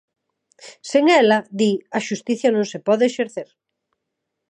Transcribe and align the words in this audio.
Sen 0.89 1.05
ela, 1.21 1.39
di, 1.59 1.71
"a 1.97 1.99
xustiza 2.07 2.47
non 2.55 2.65
se 2.71 2.77
pode 2.87 3.03
exercer". 3.07 3.49